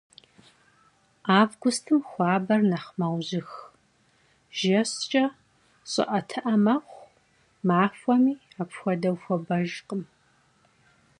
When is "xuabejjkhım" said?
9.23-10.01